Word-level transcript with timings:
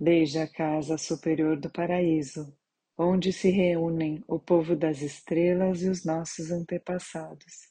Desde 0.00 0.38
a 0.38 0.48
casa 0.48 0.96
superior 0.96 1.60
do 1.60 1.68
paraíso, 1.68 2.56
onde 2.96 3.34
se 3.34 3.50
reúnem 3.50 4.24
o 4.26 4.38
povo 4.38 4.74
das 4.74 5.02
estrelas 5.02 5.82
e 5.82 5.90
os 5.90 6.06
nossos 6.06 6.50
antepassados. 6.50 7.68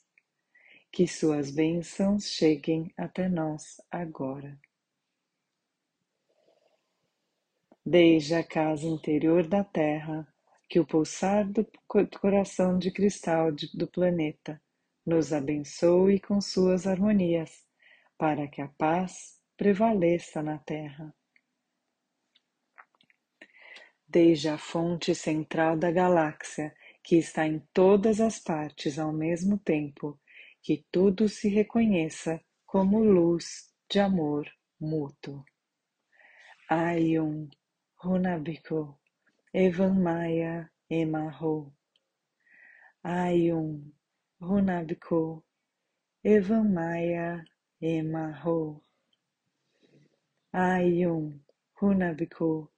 Que 0.92 1.08
suas 1.08 1.50
bênçãos 1.50 2.26
cheguem 2.26 2.94
até 2.96 3.28
nós 3.28 3.82
agora. 3.90 4.60
Desde 7.84 8.36
a 8.36 8.44
casa 8.44 8.86
interior 8.86 9.48
da 9.48 9.64
Terra, 9.64 10.28
que 10.68 10.80
o 10.80 10.86
pulsar 10.86 11.48
do 11.52 11.68
coração 12.22 12.78
de 12.78 12.92
cristal 12.92 13.52
do 13.74 13.88
planeta 13.88 14.62
nos 15.04 15.34
abençoe 15.34 16.20
com 16.20 16.40
suas 16.40 16.86
harmonias, 16.86 17.66
para 18.20 18.48
que 18.48 18.62
a 18.62 18.68
paz 18.68 19.40
prevaleça 19.58 20.44
na 20.44 20.60
Terra 20.60 21.12
desde 24.10 24.50
a 24.50 24.58
fonte 24.58 25.14
central 25.14 25.78
da 25.78 25.92
galáxia, 25.92 26.76
que 27.04 27.18
está 27.18 27.46
em 27.46 27.60
todas 27.74 28.20
as 28.20 28.40
partes 28.40 28.98
ao 28.98 29.14
mesmo 29.14 29.58
tempo, 29.60 30.20
que 30.62 30.84
tudo 30.92 31.30
se 31.30 31.48
reconheça 31.48 32.42
como 32.66 33.04
luz 33.04 33.72
de 33.90 34.00
amor 34.00 34.50
mútuo. 34.80 35.46
Ayum 36.70 37.50
Runabiko 37.98 39.00
Evan 39.54 39.96
Maya 40.02 40.70
Emarro 40.90 41.74
Ayum 43.04 43.92
Runabiko 44.40 45.44
Evan 46.24 46.74
Maya 46.74 47.44
Emarro 47.82 48.84
Ayum 50.54 51.40
Runabiko 51.80 52.70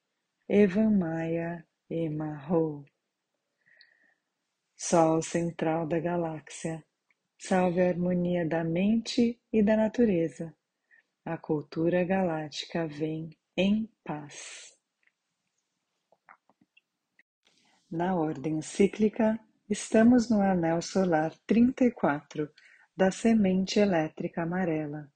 Evan 0.54 0.98
Maia 0.98 1.66
Emarro. 1.90 2.84
Sol 4.76 5.22
central 5.22 5.88
da 5.88 5.98
galáxia, 5.98 6.84
salve 7.38 7.80
a 7.80 7.88
harmonia 7.88 8.46
da 8.46 8.62
mente 8.62 9.40
e 9.50 9.64
da 9.64 9.78
natureza. 9.78 10.54
A 11.24 11.38
cultura 11.38 12.04
galáctica 12.04 12.86
vem 12.86 13.30
em 13.56 13.90
paz. 14.04 14.78
Na 17.90 18.14
ordem 18.14 18.62
cíclica, 18.62 19.40
estamos 19.70 20.30
no 20.30 20.42
anel 20.42 20.82
solar 20.82 21.34
34 21.48 22.52
da 22.94 23.10
semente 23.10 23.80
elétrica 23.80 24.44
amarela. 24.44 25.10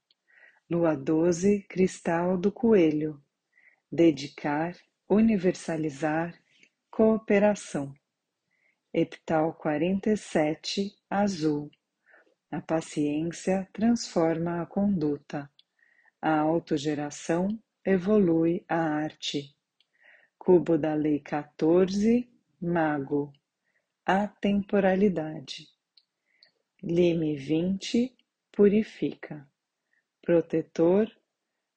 Lua 0.70 0.96
12, 0.96 1.60
cristal 1.68 2.38
do 2.38 2.50
coelho. 2.50 3.22
Dedicar 3.92 4.74
universalizar, 5.08 6.34
cooperação. 6.90 7.94
Epital 8.92 9.54
47, 9.54 10.92
azul. 11.08 11.70
A 12.50 12.60
paciência 12.60 13.68
transforma 13.72 14.62
a 14.62 14.66
conduta. 14.66 15.48
A 16.20 16.38
autogeração 16.40 17.48
evolui 17.84 18.64
a 18.68 18.76
arte. 18.76 19.54
Cubo 20.38 20.76
da 20.76 20.94
Lei 20.94 21.20
14, 21.20 22.28
Mago. 22.60 23.32
A 24.04 24.26
temporalidade. 24.26 25.68
Lime 26.82 27.36
20, 27.36 28.16
purifica. 28.50 29.48
Protetor, 30.22 31.08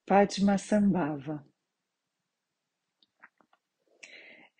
Padmasambhava. 0.06 1.49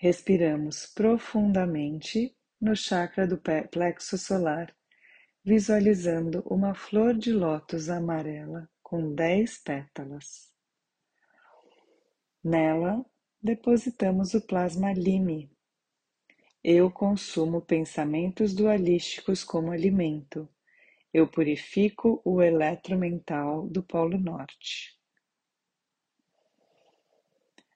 Respiramos 0.02 0.86
profundamente 0.86 2.34
no 2.62 2.74
chakra 2.74 3.28
do 3.28 3.38
plexo 3.70 4.18
solar, 4.18 4.74
visualizando 5.44 6.42
uma 6.46 6.74
flor 6.74 7.14
de 7.14 7.34
lótus 7.34 7.90
amarela 7.90 8.70
com 8.82 9.14
dez 9.14 9.58
pétalas. 9.58 10.54
Nela, 12.42 13.06
depositamos 13.44 14.34
o 14.34 14.40
plasma 14.40 14.94
Lime. 14.94 15.52
Eu 16.64 16.90
consumo 16.90 17.60
pensamentos 17.60 18.54
dualísticos 18.54 19.44
como 19.44 19.70
alimento. 19.70 20.48
Eu 21.14 21.28
purifico 21.28 22.22
o 22.24 22.42
eletromental 22.42 23.68
do 23.68 23.84
Polo 23.84 24.18
Norte. 24.18 24.98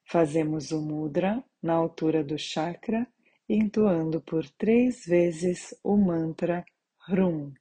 Fazemos 0.06 0.72
o 0.72 0.82
mudra 0.82 1.44
na 1.64 1.74
altura 1.74 2.24
do 2.24 2.38
chakra, 2.38 3.08
entoando 3.50 4.22
por 4.22 4.48
três 4.50 5.06
vezes 5.06 5.74
o 5.84 5.98
mantra 5.98 6.66
Hrum. 7.10 7.54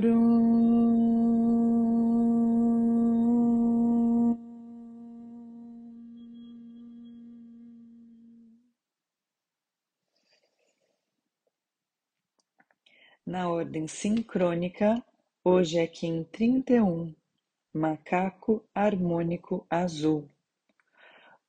Na 0.04 0.10
ordem 13.50 13.88
sincrônica, 13.88 15.02
hoje 15.42 15.80
é 15.80 15.88
Kim 15.88 16.26
31, 16.26 17.16
macaco 17.74 18.62
harmônico 18.76 19.66
azul. 19.70 20.30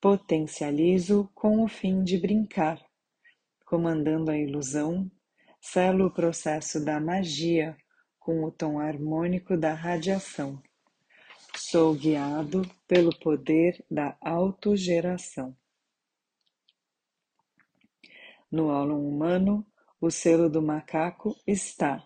Potencializo 0.01 1.29
com 1.35 1.65
o 1.65 1.67
fim 1.67 2.05
de 2.05 2.17
brincar, 2.19 2.81
comandando 3.67 4.31
a 4.31 4.39
ilusão, 4.39 5.11
selo 5.61 6.07
o 6.07 6.11
processo 6.13 6.85
da 6.85 7.01
magia 7.01 7.77
com 8.25 8.43
o 8.43 8.51
tom 8.51 8.81
harmônico 8.81 9.55
da 9.55 9.75
radiação. 9.75 10.61
Sou 11.55 11.95
guiado 11.95 12.63
pelo 12.89 13.15
poder 13.19 13.85
da 13.91 14.17
autogeração. 14.19 15.55
No 18.51 18.69
ólon 18.69 19.07
humano, 19.07 19.67
o 20.01 20.11
selo 20.11 20.49
do 20.49 20.63
macaco 20.63 21.37
está 21.47 22.03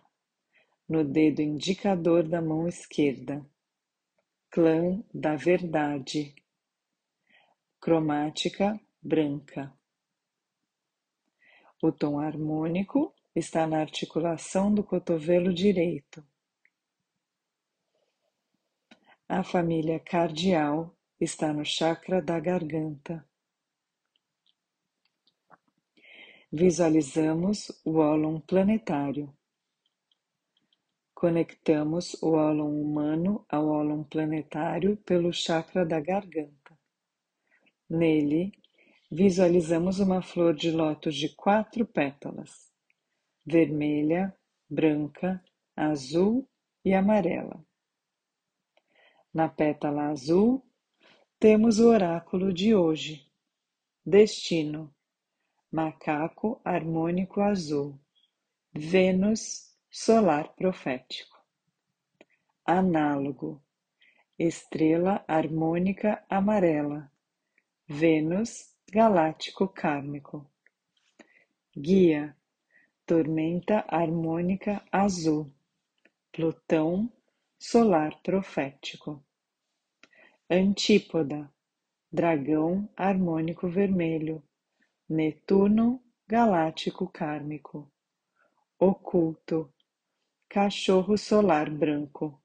no 0.88 1.04
dedo 1.04 1.40
indicador 1.40 2.26
da 2.26 2.42
mão 2.42 2.66
esquerda. 2.66 3.46
Clã 4.50 5.00
da 5.14 5.36
Verdade. 5.36 6.34
Cromática 7.80 8.80
branca. 9.00 9.72
O 11.80 11.92
tom 11.92 12.18
harmônico 12.18 13.14
está 13.38 13.67
na 13.67 13.81
articulação 13.81 14.75
do 14.75 14.82
cotovelo 14.82 15.52
direito. 15.55 16.25
A 19.29 19.43
família 19.43 20.00
cardial 20.00 20.96
está 21.20 21.52
no 21.52 21.64
chakra 21.64 22.20
da 22.23 22.40
garganta. 22.40 23.25
Visualizamos 26.50 27.70
o 27.85 27.99
ólon 27.99 28.40
planetário. 28.40 29.32
Conectamos 31.14 32.14
o 32.23 32.32
ólon 32.32 32.81
humano 32.81 33.44
ao 33.49 33.69
ólon 33.69 34.02
planetário 34.05 34.96
pelo 34.99 35.32
chakra 35.32 35.85
da 35.85 36.00
garganta. 36.00 36.79
Nele, 37.90 38.52
visualizamos 39.11 40.00
uma 40.00 40.23
flor 40.23 40.55
de 40.55 40.70
lótus 40.70 41.14
de 41.17 41.29
quatro 41.35 41.85
pétalas: 41.85 42.67
vermelha, 43.50 44.36
branca, 44.68 45.42
azul 45.74 46.46
e 46.84 46.92
amarela. 46.92 47.64
Na 49.32 49.48
pétala 49.48 50.08
azul, 50.08 50.62
temos 51.38 51.78
o 51.78 51.88
oráculo 51.88 52.52
de 52.52 52.74
hoje. 52.74 53.26
Destino: 54.04 54.94
macaco 55.72 56.60
harmônico 56.64 57.40
azul. 57.40 57.98
Vênus 58.74 59.74
solar 59.90 60.54
profético. 60.54 61.36
Análogo: 62.66 63.62
estrela 64.38 65.24
harmônica 65.26 66.22
amarela. 66.28 67.10
Vênus 67.86 68.74
galáctico 68.90 69.68
kármico. 69.68 70.46
Guia: 71.74 72.38
tormenta 73.08 73.87
harmônica 73.88 74.82
azul. 74.93 75.50
Plutão 76.31 77.10
solar 77.58 78.20
profético. 78.22 79.25
Antípoda, 80.50 81.50
dragão 82.12 82.87
harmônico 82.94 83.66
vermelho, 83.66 84.43
Netuno 85.08 86.02
galáctico 86.28 87.08
kármico. 87.08 87.90
Oculto, 88.78 89.72
cachorro 90.46 91.16
solar 91.16 91.70
branco, 91.70 92.38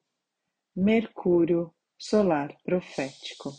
Mercúrio 0.73 1.73
solar 1.97 2.55
profético. 2.63 3.51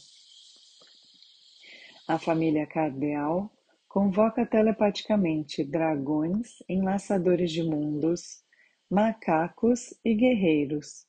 A 2.09 2.19
família 2.19 2.67
cardeal 2.67 3.53
convoca 3.95 4.45
telepaticamente 4.45 5.63
dragões, 5.63 6.57
enlaçadores 6.69 7.53
de 7.53 7.63
mundos, 7.63 8.43
macacos 8.91 9.95
e 10.05 10.17
guerreiros 10.17 11.07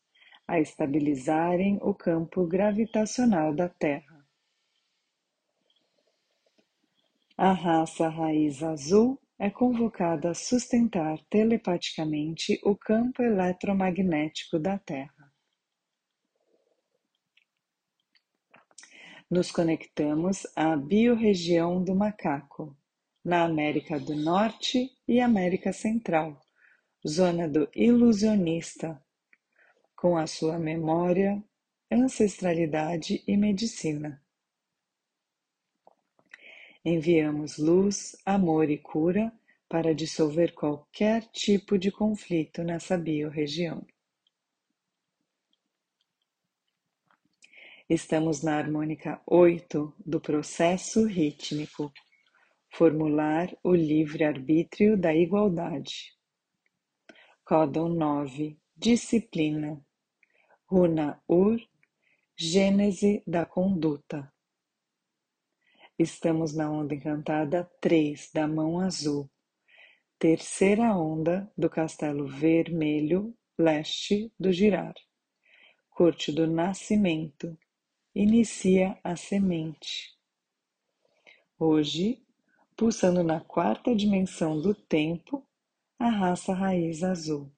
a 0.48 0.60
estabilizarem 0.60 1.80
o 1.82 1.96
campo 1.96 2.46
gravitacional 2.46 3.56
da 3.56 3.68
Terra. 3.68 4.24
A 7.36 7.54
raça 7.54 8.08
raiz 8.08 8.62
azul 8.62 9.20
é 9.40 9.50
convocada 9.50 10.30
a 10.30 10.36
sustentar 10.36 11.18
telepaticamente 11.28 12.60
o 12.64 12.76
campo 12.76 13.24
eletromagnético 13.24 14.60
da 14.60 14.78
Terra. 14.78 15.25
Nos 19.36 19.52
conectamos 19.52 20.48
à 20.56 20.78
biorregião 20.78 21.84
do 21.84 21.94
macaco, 21.94 22.74
na 23.22 23.44
América 23.44 24.00
do 24.00 24.16
Norte 24.16 24.90
e 25.06 25.20
América 25.20 25.74
Central, 25.74 26.42
zona 27.06 27.46
do 27.46 27.68
ilusionista, 27.76 28.98
com 29.94 30.16
a 30.16 30.26
sua 30.26 30.58
memória, 30.58 31.44
ancestralidade 31.92 33.26
e 33.28 33.36
medicina. 33.36 34.24
Enviamos 36.86 37.58
luz, 37.58 38.16
amor 38.26 38.70
e 38.70 38.78
cura 38.78 39.34
para 39.68 39.94
dissolver 39.94 40.54
qualquer 40.54 41.24
tipo 41.34 41.78
de 41.78 41.92
conflito 41.92 42.64
nessa 42.64 42.98
biorregião. 42.98 43.86
Estamos 47.88 48.42
na 48.42 48.58
harmônica 48.58 49.22
8 49.28 49.94
do 50.04 50.20
processo 50.20 51.06
rítmico. 51.06 51.94
Formular 52.74 53.56
o 53.64 53.76
livre-arbítrio 53.76 54.98
da 54.98 55.14
igualdade. 55.14 56.12
Códon 57.44 57.90
9 57.90 58.58
Disciplina 58.76 59.80
Runa 60.66 61.22
Ur, 61.30 61.60
Gênese 62.36 63.22
da 63.28 63.46
conduta. 63.46 64.34
Estamos 66.00 66.56
na 66.56 66.72
onda 66.72 66.96
encantada 66.96 67.70
3 67.80 68.32
da 68.34 68.48
mão 68.48 68.80
azul, 68.80 69.30
terceira 70.18 70.98
onda 70.98 71.48
do 71.56 71.70
castelo 71.70 72.28
vermelho 72.28 73.38
leste 73.56 74.34
do 74.40 74.52
girar. 74.52 74.96
Corte 75.92 76.32
do 76.32 76.48
nascimento, 76.48 77.56
inicia 78.16 78.98
a 79.04 79.16
semente. 79.18 80.18
Hoje, 81.60 82.24
pulsando 82.76 83.22
na 83.24 83.42
quarta 83.42 83.94
dimensão 83.94 84.60
do 84.60 84.74
tempo, 84.74 85.46
a 86.00 86.10
raça 86.10 86.54
raiz 86.54 87.04
azul. 87.04 87.52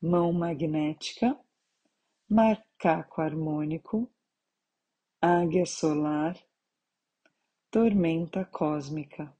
Mão 0.00 0.32
magnética 0.32 1.36
macaco 2.30 3.22
harmônico, 3.22 4.06
águia 5.18 5.64
solar, 5.64 6.36
tormenta 7.70 8.44
cósmica. 8.44 9.34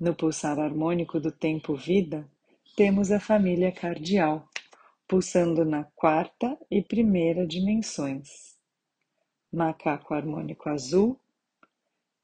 No 0.00 0.16
pulsar 0.16 0.58
harmônico 0.58 1.20
do 1.20 1.30
tempo-vida, 1.30 2.28
temos 2.74 3.12
a 3.12 3.20
família 3.20 3.70
cardial, 3.70 4.48
pulsando 5.12 5.62
na 5.62 5.84
quarta 5.84 6.58
e 6.70 6.80
primeira 6.80 7.46
dimensões. 7.46 8.56
Macaco 9.52 10.14
harmônico 10.14 10.70
azul, 10.70 11.20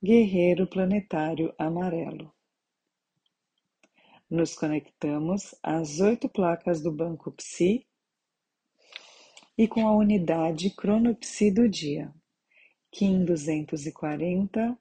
guerreiro 0.02 0.66
planetário 0.66 1.54
amarelo. 1.58 2.32
Nos 4.30 4.54
conectamos 4.54 5.54
às 5.62 6.00
oito 6.00 6.30
placas 6.30 6.80
do 6.80 6.90
banco 6.90 7.30
Psi 7.32 7.86
e 9.58 9.68
com 9.68 9.86
a 9.86 9.94
unidade 9.94 10.70
cronopsi 10.70 11.50
do 11.50 11.68
dia, 11.68 12.10
Kim 12.90 13.22
240, 13.22 14.78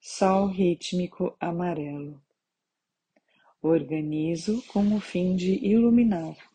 Sol 0.00 0.46
rítmico 0.46 1.36
amarelo. 1.38 2.22
Organizo 3.60 4.62
com 4.68 4.96
o 4.96 5.00
fim 5.00 5.36
de 5.36 5.62
iluminar, 5.62 6.53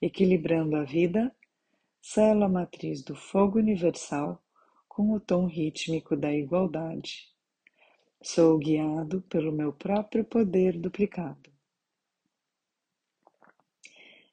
equilibrando 0.00 0.76
a 0.76 0.84
vida, 0.84 1.34
célula 2.00 2.48
matriz 2.48 3.02
do 3.02 3.16
fogo 3.16 3.58
universal 3.58 4.42
com 4.88 5.12
o 5.12 5.20
tom 5.20 5.46
rítmico 5.46 6.16
da 6.16 6.32
igualdade. 6.32 7.28
Sou 8.22 8.58
guiado 8.58 9.22
pelo 9.22 9.52
meu 9.52 9.72
próprio 9.72 10.24
poder 10.24 10.78
duplicado. 10.78 11.52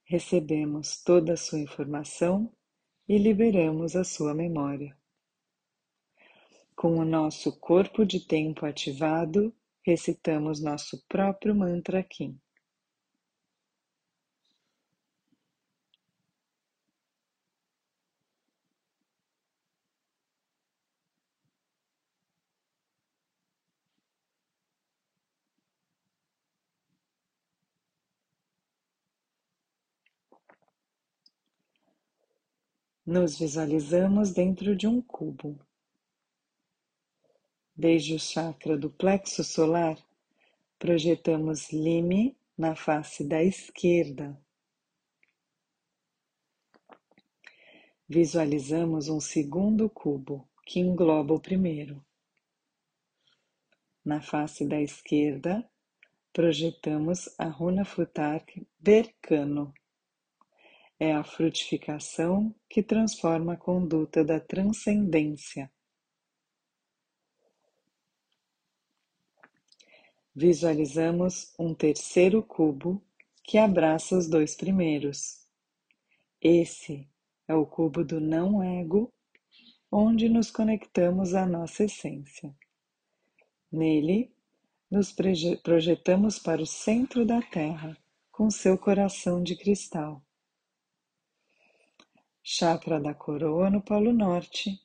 Recebemos 0.03 1.01
toda 1.03 1.33
a 1.33 1.37
sua 1.37 1.59
informação 1.59 2.51
e 3.07 3.17
liberamos 3.17 3.95
a 3.95 4.03
sua 4.03 4.33
memória. 4.33 4.97
Com 6.75 6.97
o 6.97 7.05
nosso 7.05 7.59
corpo 7.59 8.05
de 8.05 8.19
tempo 8.25 8.65
ativado, 8.65 9.53
recitamos 9.85 10.61
nosso 10.61 11.03
próprio 11.07 11.55
mantra 11.55 12.03
Kim. 12.03 12.39
Nos 33.05 33.39
visualizamos 33.39 34.31
dentro 34.31 34.75
de 34.75 34.85
um 34.85 35.01
cubo. 35.01 35.59
Desde 37.75 38.13
o 38.13 38.19
chakra 38.19 38.77
do 38.77 38.91
plexo 38.91 39.43
solar, 39.43 39.97
projetamos 40.77 41.71
lime 41.71 42.37
na 42.55 42.75
face 42.75 43.23
da 43.23 43.43
esquerda. 43.43 44.39
Visualizamos 48.07 49.09
um 49.09 49.19
segundo 49.19 49.89
cubo 49.89 50.47
que 50.63 50.79
engloba 50.79 51.33
o 51.33 51.39
primeiro. 51.39 52.05
Na 54.05 54.21
face 54.21 54.63
da 54.63 54.79
esquerda, 54.79 55.67
projetamos 56.31 57.33
a 57.39 57.45
runa 57.45 57.83
Futark 57.83 58.63
Bercano. 58.79 59.73
É 61.03 61.13
a 61.13 61.23
frutificação 61.23 62.53
que 62.69 62.83
transforma 62.83 63.53
a 63.53 63.57
conduta 63.57 64.23
da 64.23 64.39
transcendência. 64.39 65.71
Visualizamos 70.35 71.55
um 71.57 71.73
terceiro 71.73 72.43
cubo 72.43 73.03
que 73.43 73.57
abraça 73.57 74.15
os 74.15 74.29
dois 74.29 74.53
primeiros. 74.53 75.47
Esse 76.39 77.09
é 77.47 77.55
o 77.55 77.65
cubo 77.65 78.05
do 78.05 78.21
não-ego, 78.21 79.11
onde 79.91 80.29
nos 80.29 80.51
conectamos 80.51 81.33
à 81.33 81.47
nossa 81.47 81.85
essência. 81.85 82.55
Nele, 83.71 84.31
nos 84.87 85.11
projetamos 85.63 86.37
para 86.37 86.61
o 86.61 86.67
centro 86.67 87.25
da 87.25 87.41
Terra 87.41 87.97
com 88.31 88.51
seu 88.51 88.77
coração 88.77 89.41
de 89.41 89.55
cristal. 89.55 90.23
Chakra 92.43 92.99
da 92.99 93.13
coroa 93.13 93.69
no 93.69 93.81
Polo 93.81 94.11
Norte, 94.11 94.81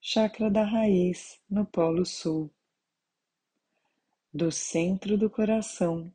chakra 0.00 0.50
da 0.50 0.64
raiz 0.64 1.40
no 1.48 1.64
Polo 1.66 2.04
Sul. 2.04 2.50
Do 4.32 4.52
centro 4.52 5.18
do 5.18 5.28
coração, 5.28 6.12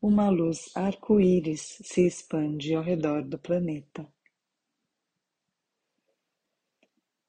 uma 0.00 0.28
luz 0.28 0.70
arco-íris 0.74 1.78
se 1.82 2.06
expande 2.06 2.74
ao 2.74 2.82
redor 2.82 3.22
do 3.22 3.38
planeta. 3.38 4.06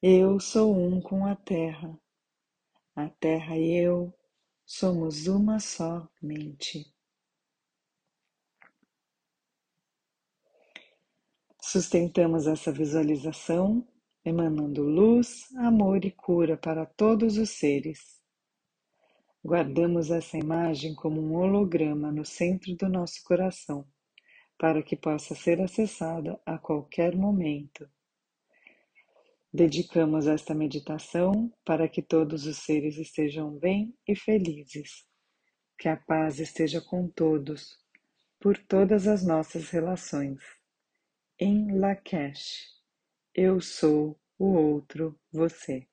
Eu 0.02 0.40
sou 0.40 0.76
um 0.76 1.00
com 1.00 1.26
a 1.26 1.36
Terra. 1.36 1.98
A 2.96 3.08
Terra 3.10 3.58
e 3.58 3.72
eu 3.72 4.14
Somos 4.66 5.28
uma 5.28 5.60
só 5.60 6.10
mente. 6.22 6.92
Sustentamos 11.66 12.46
essa 12.46 12.74
visualização 12.74 13.88
emanando 14.24 14.84
luz, 14.84 15.50
amor 15.56 16.04
e 16.04 16.12
cura 16.12 16.58
para 16.58 16.86
todos 16.86 17.38
os 17.38 17.52
seres. 17.52 18.22
Guardamos 19.42 20.12
essa 20.12 20.38
imagem 20.38 20.94
como 20.94 21.22
um 21.22 21.36
holograma 21.36 22.12
no 22.12 22.26
centro 22.26 22.76
do 22.76 22.90
nosso 22.90 23.24
coração, 23.24 23.88
para 24.58 24.84
que 24.84 24.98
possa 24.98 25.34
ser 25.36 25.62
acessada 25.62 26.38
a 26.46 26.58
qualquer 26.58 27.16
momento. 27.16 27.90
Dedicamos 29.52 30.28
esta 30.28 30.54
meditação 30.54 31.50
para 31.64 31.88
que 31.88 32.02
todos 32.02 32.46
os 32.46 32.58
seres 32.58 32.98
estejam 32.98 33.58
bem 33.58 33.98
e 34.06 34.18
felizes. 34.18 35.06
Que 35.80 35.88
a 35.88 35.96
paz 35.96 36.40
esteja 36.40 36.82
com 36.82 37.08
todos, 37.08 37.80
por 38.38 38.58
todas 38.58 39.08
as 39.08 39.26
nossas 39.26 39.70
relações. 39.70 40.63
Em 41.46 41.78
Lakesh, 41.78 42.70
eu 43.36 43.60
sou 43.60 44.18
o 44.40 44.54
outro 44.54 45.20
você. 45.30 45.86